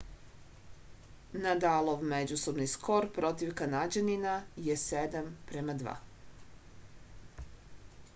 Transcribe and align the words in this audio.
nadalov 1.43 1.99
međusobni 2.13 2.65
skor 2.71 3.07
protiv 3.17 3.51
kanađanina 3.59 4.33
je 4.69 4.79
7-2 4.87 5.95